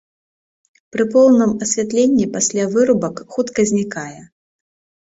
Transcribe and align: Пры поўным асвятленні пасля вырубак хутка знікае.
Пры 0.95 1.03
поўным 1.17 1.51
асвятленні 1.65 2.25
пасля 2.39 2.63
вырубак 2.73 3.23
хутка 3.37 3.59
знікае. 3.75 4.21